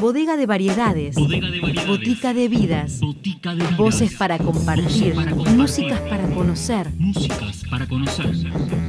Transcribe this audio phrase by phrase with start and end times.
[0.00, 1.14] Bodega de variedades.
[1.16, 1.88] Bodega de variedades.
[1.88, 3.00] Botica de vidas.
[3.00, 3.76] Botica de vidas.
[3.76, 5.14] Voces para compartir.
[5.14, 5.56] Voces para compartir.
[5.56, 6.92] Músicas para conocer.
[6.96, 8.26] Músicas para conocer.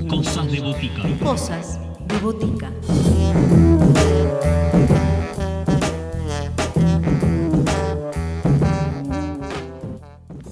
[0.07, 1.01] Cosas de botica.
[1.23, 2.71] Cosas de botica.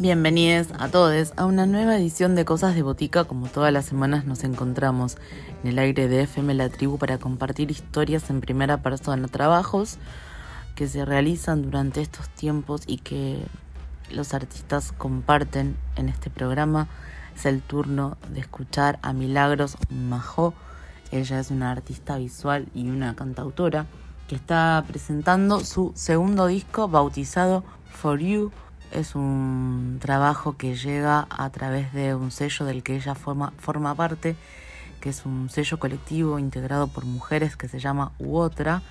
[0.06, 3.24] Bienvenidos a todos a una nueva edición de Cosas de Botica.
[3.24, 5.18] Como todas las semanas nos encontramos
[5.64, 9.98] en el aire de FM La Tribu para compartir historias en primera persona, trabajos
[10.76, 13.48] que se realizan durante estos tiempos y que
[14.12, 16.88] los artistas comparten en este programa.
[17.36, 20.54] Es el turno de escuchar a Milagros Majó.
[21.12, 23.88] Ella es una artista visual y una cantautora
[24.28, 28.52] que está presentando su segundo disco bautizado For You
[28.92, 33.52] es un trabajo que llega a través de un sello del que ella forma,
[33.96, 34.36] parte,
[35.02, 38.82] que es un sello colectivo integrado por mujeres que se llama Uotra.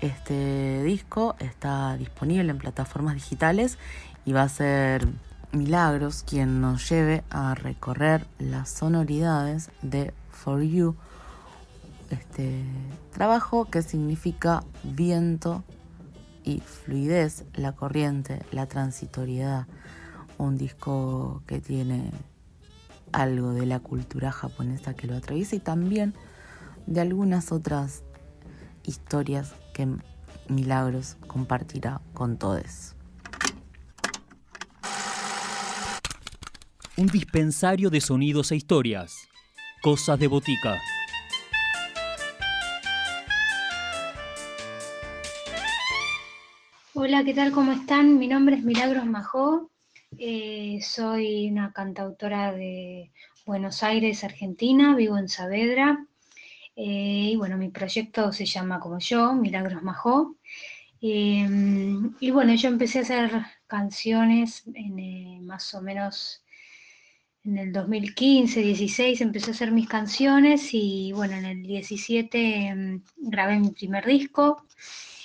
[0.00, 3.78] Este disco está disponible en plataformas digitales
[4.24, 5.08] y va a ser
[5.52, 10.96] Milagros quien nos lleve a recorrer las sonoridades de For You,
[12.08, 12.64] este
[13.12, 15.62] trabajo que significa viento
[16.44, 19.66] y fluidez, la corriente, la transitoriedad.
[20.38, 22.10] Un disco que tiene
[23.12, 26.14] algo de la cultura japonesa que lo atraviesa y también
[26.86, 28.02] de algunas otras
[28.84, 29.88] historias que
[30.48, 32.94] Milagros compartirá con todos.
[36.96, 39.14] Un dispensario de sonidos e historias.
[39.82, 40.78] Cosas de botica.
[47.12, 47.52] Hola, ¿qué tal?
[47.52, 48.18] ¿Cómo están?
[48.18, 49.70] Mi nombre es Milagros Majó.
[50.16, 53.12] eh, soy una cantautora de
[53.44, 54.96] Buenos Aires, Argentina.
[54.96, 56.06] Vivo en Saavedra.
[56.74, 60.36] eh, y bueno, mi proyecto se llama como yo, Milagros Majó.
[61.02, 61.46] Eh,
[62.18, 63.30] y bueno, yo empecé a hacer
[63.66, 66.42] canciones en, más o menos
[67.44, 73.02] en el 2015, 16, empecé a hacer mis canciones y bueno, en el 17 mm,
[73.18, 74.64] grabé mi primer disco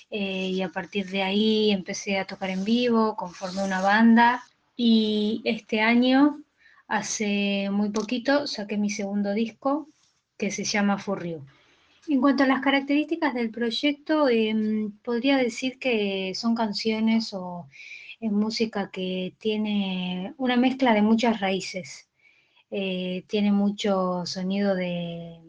[0.10, 4.44] eh, y a partir de ahí empecé a tocar en vivo, conformé una banda
[4.76, 6.42] y este año,
[6.88, 9.90] hace muy poquito, saqué mi segundo disco
[10.38, 11.44] que se llama Furriu.
[12.08, 17.68] En cuanto a las características del proyecto, em, podría decir que son canciones o
[18.22, 22.08] música que tiene una mezcla de muchas raíces.
[22.72, 25.40] Eh, tiene mucho sonido de,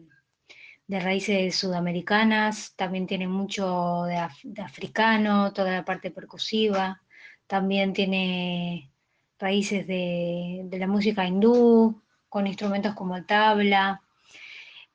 [0.89, 7.01] de raíces sudamericanas, también tiene mucho de, af- de africano, toda la parte percusiva,
[7.47, 8.91] también tiene
[9.39, 14.01] raíces de, de la música hindú, con instrumentos como el tabla,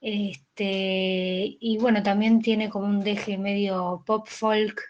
[0.00, 4.80] este, y bueno, también tiene como un deje medio pop folk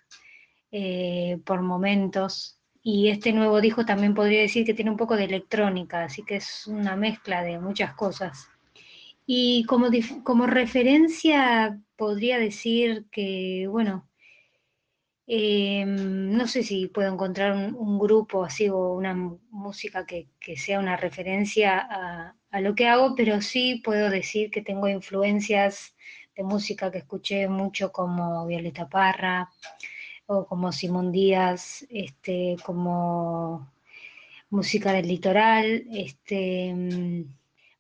[0.73, 2.59] eh, por momentos.
[2.83, 6.37] Y este nuevo disco también podría decir que tiene un poco de electrónica, así que
[6.37, 8.49] es una mezcla de muchas cosas.
[9.27, 9.89] Y como,
[10.23, 14.09] como referencia podría decir que, bueno,
[15.27, 20.57] eh, no sé si puedo encontrar un, un grupo así o una música que, que
[20.57, 25.95] sea una referencia a, a lo que hago, pero sí puedo decir que tengo influencias
[26.37, 29.51] de música que escuché mucho como Violeta Parra
[30.27, 33.73] o como Simón Díaz, este, como
[34.51, 37.25] música del litoral, este, mm,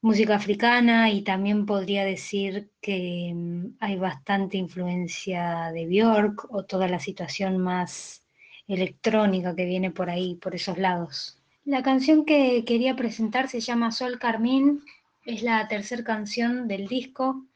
[0.04, 6.88] música africana y también podría decir que mm, hay bastante influencia de Björk o toda
[6.88, 8.22] la situación más
[8.68, 11.38] electrónica que viene por ahí, por esos lados.
[11.64, 14.82] La canción que quería presentar se llama Sol Carmín,
[15.24, 17.46] es la tercera canción del disco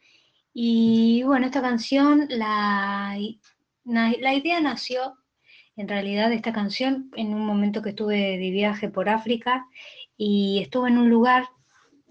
[0.54, 3.14] y bueno, esta canción, la,
[3.84, 5.18] la idea nació
[5.76, 9.66] en realidad de esta canción en un momento que estuve de viaje por África
[10.16, 11.44] y estuve en un lugar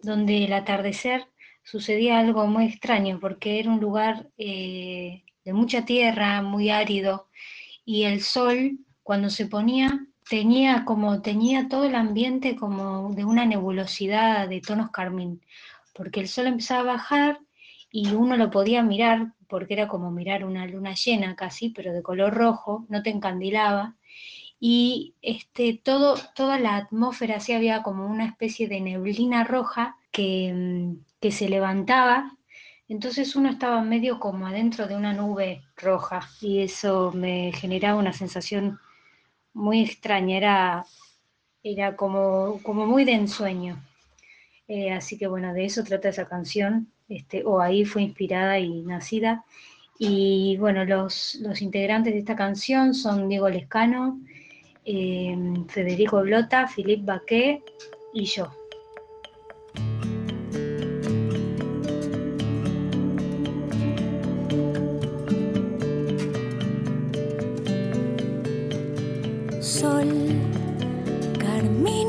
[0.07, 1.27] donde el atardecer
[1.63, 7.27] sucedía algo muy extraño porque era un lugar eh, de mucha tierra, muy árido
[7.85, 13.45] y el sol cuando se ponía tenía como tenía todo el ambiente como de una
[13.45, 15.41] nebulosidad de tonos carmín
[15.93, 17.39] porque el sol empezaba a bajar
[17.91, 22.03] y uno lo podía mirar porque era como mirar una luna llena casi, pero de
[22.03, 23.95] color rojo, no te encandilaba.
[24.59, 30.51] Y este, todo, toda la atmósfera sí había como una especie de neblina roja que,
[30.53, 32.35] mm, que se levantaba.
[32.89, 38.13] Entonces uno estaba medio como adentro de una nube roja y eso me generaba una
[38.13, 38.79] sensación
[39.53, 40.85] muy extraña, era,
[41.63, 43.83] era como, como muy de ensueño.
[44.67, 48.81] Eh, así que bueno, de eso trata esa canción, este, o ahí fue inspirada y
[48.83, 49.45] nacida.
[49.99, 54.19] Y bueno, los, los integrantes de esta canción son Diego Lescano,
[54.87, 55.35] eh,
[55.67, 57.61] Federico Blota, Philippe Baquet
[58.13, 58.47] y yo.
[69.59, 70.07] Sol,
[71.37, 72.07] carmín,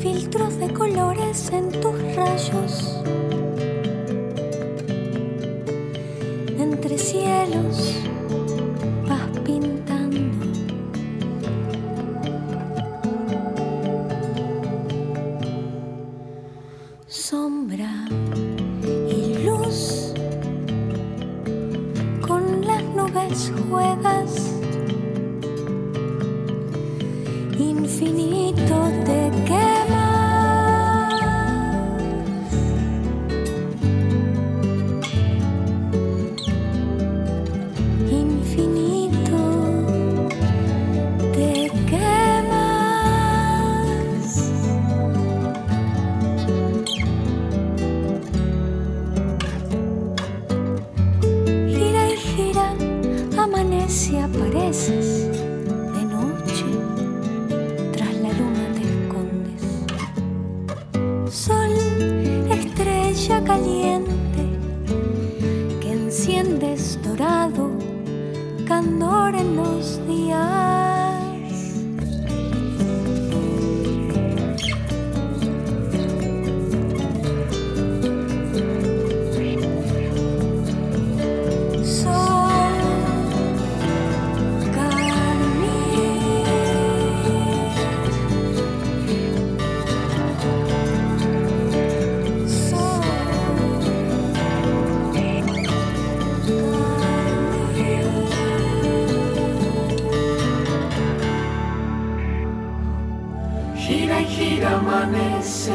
[0.00, 3.02] filtros de colores en tus rayos.
[23.38, 24.17] With.
[61.30, 61.76] Sol,
[62.50, 64.46] estrella caliente,
[65.78, 67.70] que enciendes dorado,
[68.66, 70.77] candor en los días.
[103.88, 105.72] Gira y gira amanece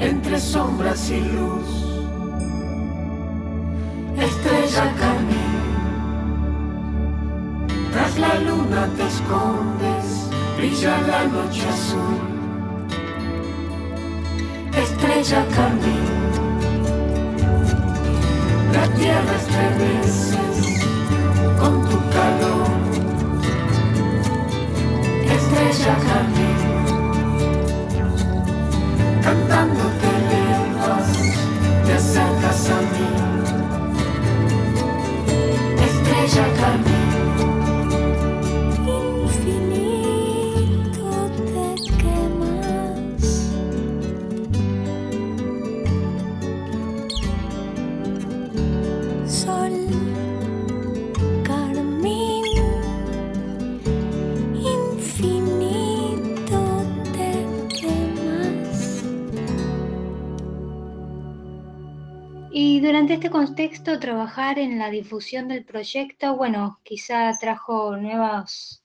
[0.00, 1.68] entre sombras y luz.
[4.18, 5.54] Estrella carmín,
[7.92, 12.18] tras la luna te escondes, brilla la noche azul.
[14.82, 16.04] Estrella carmín,
[18.72, 20.84] la tierra estremeces
[21.60, 22.66] con tu calor.
[25.36, 26.45] Estrella carmín
[29.26, 31.08] cantando te elevas,
[31.84, 33.25] te acercas a mí.
[63.46, 68.82] Contexto, trabajar en la difusión del proyecto, bueno, quizá trajo nuevas,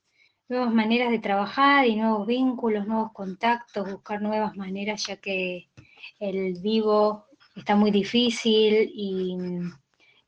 [0.49, 5.71] nuevas maneras de trabajar y nuevos vínculos, nuevos contactos, buscar nuevas maneras, ya que
[6.19, 7.25] el vivo
[7.55, 9.35] está muy difícil y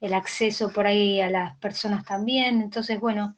[0.01, 2.59] el acceso por ahí a las personas también.
[2.59, 3.37] Entonces, bueno,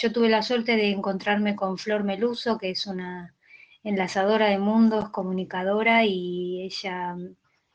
[0.00, 3.32] yo tuve la suerte de encontrarme con Flor Meluso, que es una
[3.84, 7.14] enlazadora de mundos, comunicadora, y ella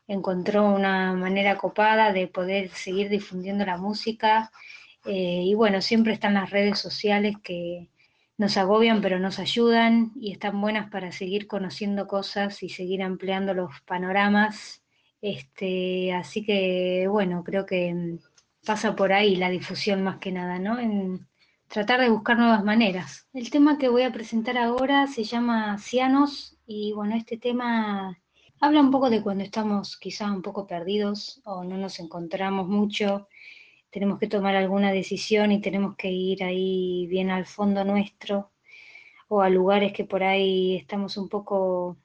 [0.06, 4.50] encontró una manera copada de poder seguir difundiendo la música.
[5.06, 7.88] eh, y bueno, siempre están las redes sociales que
[8.38, 13.54] nos agobian pero nos ayudan y están buenas para seguir conociendo cosas y seguir ampliando
[13.54, 14.82] los panoramas.
[15.20, 18.18] Este, así que bueno, creo que
[18.64, 20.78] pasa por ahí la difusión más que nada, ¿no?
[20.78, 21.28] En
[21.68, 23.28] tratar de buscar nuevas maneras.
[23.32, 28.18] El tema que voy a presentar ahora se llama Cianos y bueno, este tema
[28.62, 33.28] habla un poco de cuando estamos quizás un poco perdidos o no nos encontramos mucho,
[33.90, 38.52] tenemos que tomar alguna decisión y tenemos que ir ahí bien al fondo nuestro
[39.28, 41.98] o a lugares que por ahí estamos un poco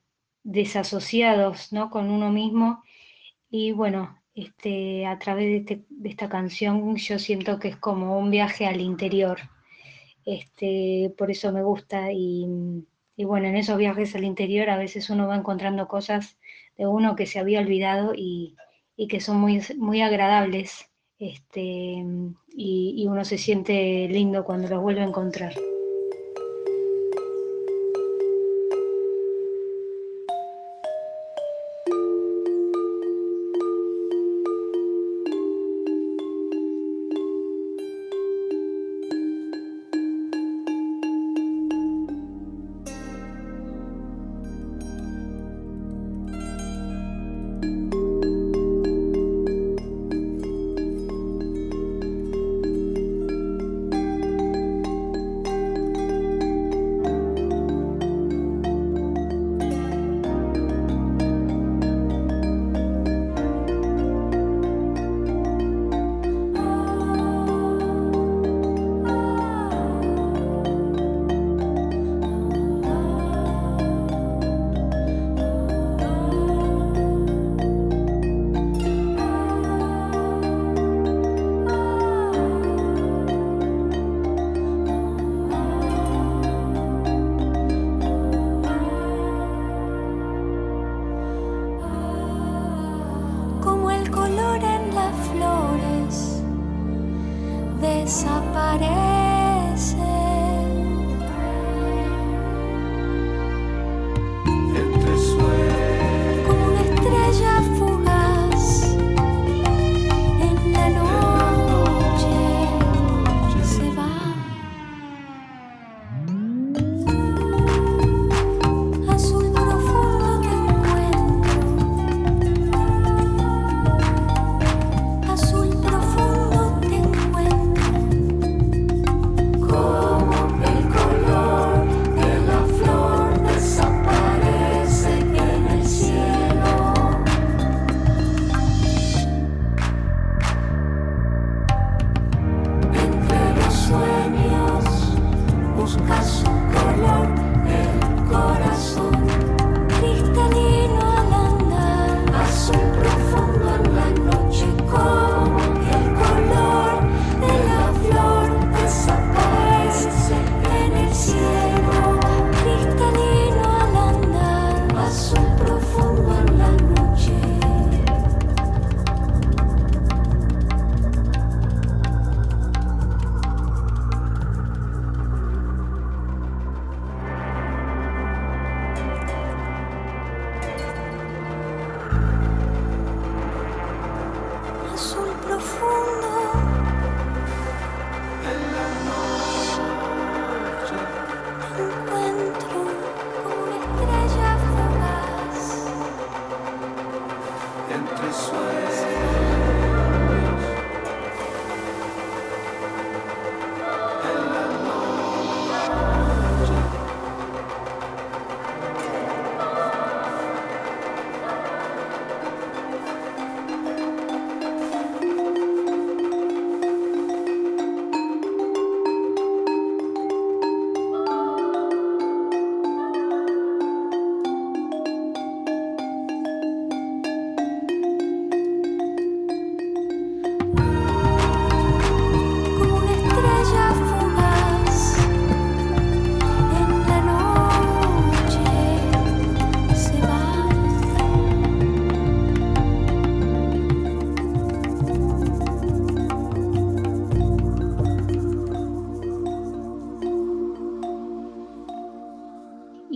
[0.44, 1.90] desasociados, ¿no?
[1.92, 2.84] con uno mismo
[3.50, 8.32] y bueno, este, a través de, este- esta canción yo siento que es como un
[8.32, 9.40] viaje al interior.
[10.26, 12.12] Este, por eso me gusta
[13.16, 16.38] y bueno, en esos viajes al interior a veces uno va encontrando cosas
[16.78, 18.56] de uno que se había olvidado y,
[18.96, 20.90] y que son muy, muy agradables.
[21.20, 21.62] Este,
[22.56, 25.54] y, y uno se siente lindo cuando los vuelve a encontrar.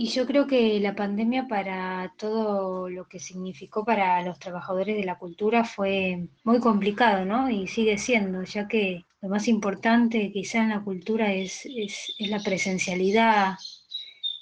[0.02, 5.04] Y yo creo que la pandemia para todo lo que significó para los trabajadores de
[5.04, 7.48] la cultura fue muy complicado, ¿no?
[7.48, 12.40] Y sigue siendo, ya que lo más importante quizá en la cultura es, es, la
[12.40, 13.54] presencialidad,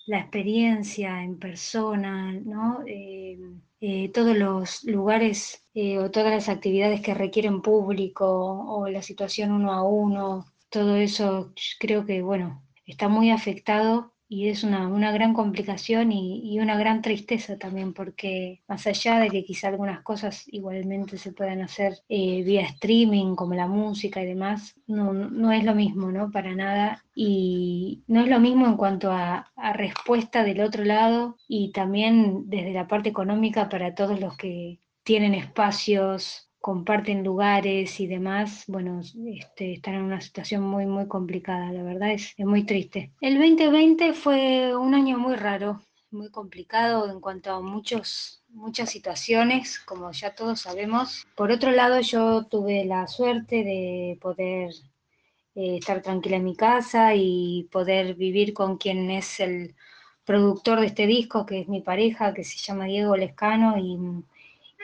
[0.06, 2.78] la experiencia en persona, ¿no?
[2.86, 3.38] Eh,
[3.82, 9.52] eh, todos los lugares eh, o todas las actividades que requieren público o la situación
[9.52, 15.10] uno a uno, todo eso creo que, bueno, está muy afectado y es una, una
[15.10, 20.02] gran complicación y, y una gran tristeza también, porque más allá de que quizá algunas
[20.02, 25.50] cosas igualmente se puedan hacer eh, vía streaming, como la música y demás, no, no
[25.50, 26.30] es lo mismo, ¿no?
[26.30, 27.04] Para nada.
[27.12, 32.48] Y no es lo mismo en cuanto a, a respuesta del otro lado y también
[32.48, 39.00] desde la parte económica para todos los que tienen espacios comparten lugares y demás, bueno,
[39.00, 43.12] este, están en una situación muy, muy complicada, la verdad es, es muy triste.
[43.20, 49.78] El 2020 fue un año muy raro, muy complicado en cuanto a muchos, muchas situaciones,
[49.80, 51.26] como ya todos sabemos.
[51.34, 54.70] Por otro lado, yo tuve la suerte de poder
[55.54, 59.74] eh, estar tranquila en mi casa y poder vivir con quien es el
[60.24, 63.96] productor de este disco, que es mi pareja, que se llama Diego Lescano, y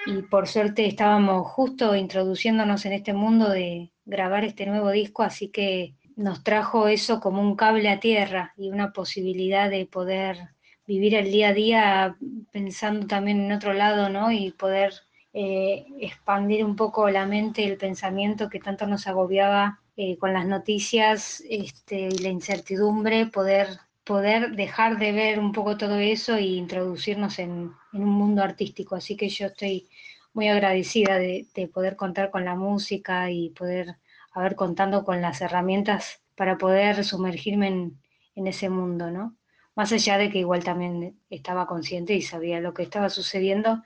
[0.04, 5.48] y por suerte estábamos justo introduciéndonos en este mundo de grabar este nuevo disco, así
[5.48, 10.38] que nos trajo eso como un cable a tierra y una posibilidad de poder
[10.86, 12.16] vivir el día a día
[12.52, 14.30] pensando también en otro lado, ¿no?
[14.30, 14.94] Y poder
[15.32, 20.32] eh, expandir un poco la mente y el pensamiento que tanto nos agobiaba eh, con
[20.32, 23.68] las noticias este, y la incertidumbre, poder
[24.06, 28.94] poder dejar de ver un poco todo eso e introducirnos en, un mundo artístico.
[28.96, 29.88] Así que yo estoy
[30.32, 33.96] muy agradecida de, de, poder contar con la música y poder
[34.32, 39.36] haber contando con las herramientas para poder sumergirme en, ese mundo, ¿no?
[39.74, 43.82] Más allá de que igual también estaba consciente y sabía lo que estaba sucediendo,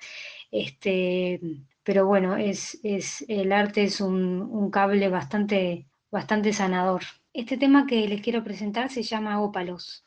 [0.50, 1.40] este,
[1.84, 7.02] pero bueno, es, es, el arte es un, un cable bastante, bastante sanador.
[7.32, 10.04] Este tema que les quiero presentar se llama Ópalos.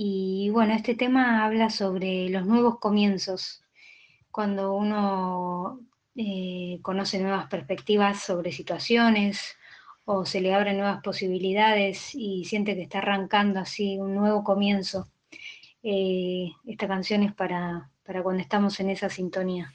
[0.00, 3.64] Y bueno, este tema habla sobre los nuevos comienzos,
[4.30, 5.80] cuando uno
[6.14, 9.56] eh, conoce nuevas perspectivas sobre situaciones
[10.04, 15.08] o se le abren nuevas posibilidades y siente que está arrancando así un nuevo comienzo.
[15.82, 19.74] Eh, esta canción es para, para cuando estamos en esa sintonía.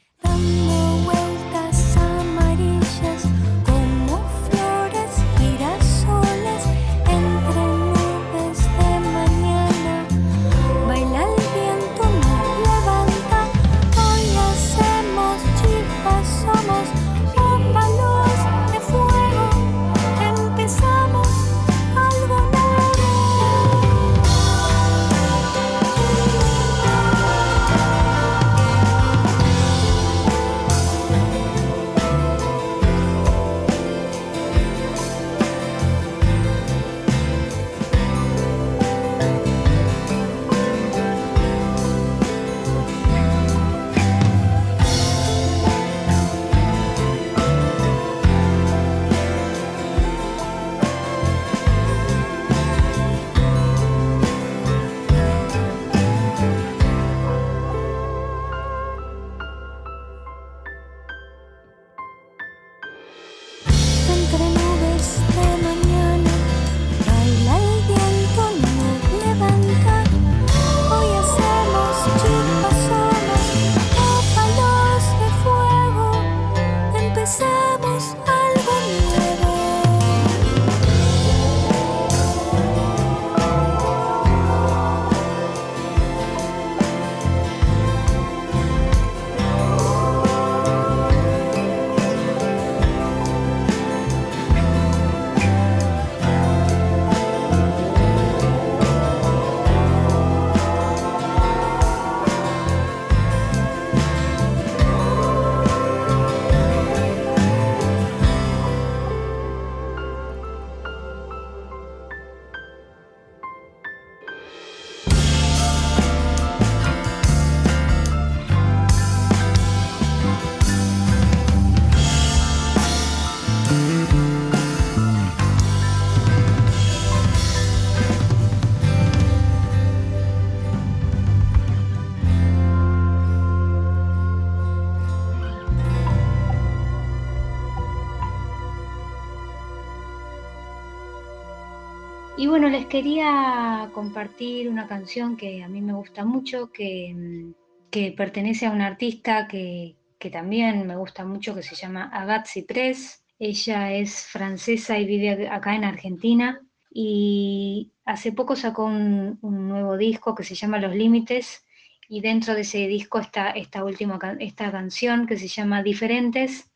[142.36, 147.54] Y bueno, les quería compartir una canción que a mí me gusta mucho, que, mm,
[147.92, 152.50] que pertenece a una artista que, que también me gusta mucho, que se llama Agathe
[152.50, 153.24] Ciprés.
[153.38, 156.60] Ella es francesa y vive acá en Argentina.
[156.92, 161.64] Y hace poco sacó un, un nuevo disco que se llama Los Límites.
[162.10, 166.72] Y dentro de ese disco está esta última esta canción que se llama Diferentes.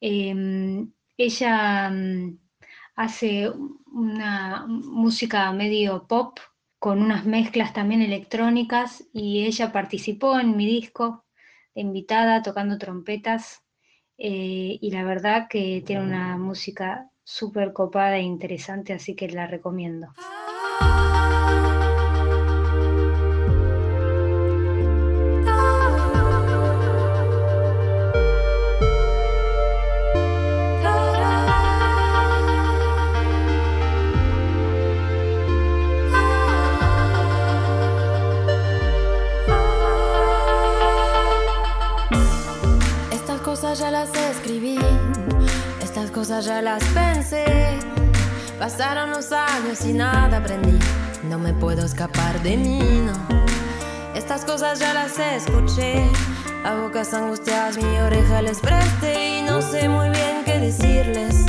[0.00, 2.38] Em, ella mm,
[2.98, 3.48] hace
[3.92, 6.40] una música medio pop
[6.80, 11.24] con unas mezclas también electrónicas y ella participó en mi disco
[11.76, 13.62] de invitada tocando trompetas
[14.18, 19.46] eh, y la verdad que tiene una música súper copada e interesante, así que la
[19.46, 20.08] recomiendo.
[46.18, 47.44] Cosas ya las pensé.
[48.58, 50.76] Pasaron los años y nada aprendí,
[51.30, 53.14] no me puedo escapar de mí, no.
[54.16, 56.10] Estas cosas ya las escuché,
[56.64, 61.46] a bocas angustiadas mi oreja les presté y no sé muy bien qué decirles.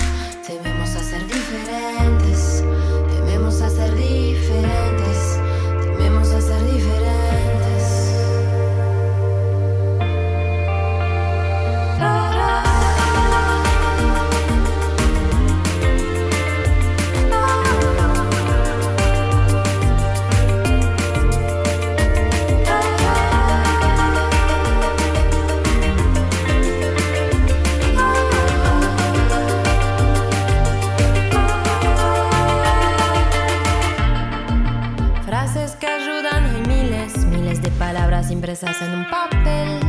[38.50, 39.89] Impresas en un papel.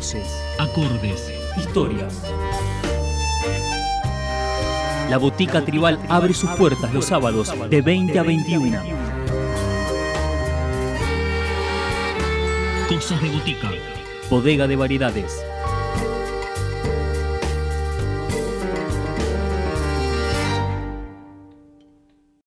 [0.00, 2.22] Voces, acordes, historias.
[5.10, 8.78] La Botica Tribal abre sus puertas los sábados de 20 a 21.
[12.88, 13.70] cosas de botica.
[14.30, 15.44] Bodega de variedades,